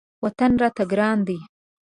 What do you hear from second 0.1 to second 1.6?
وطن راته ګران دی.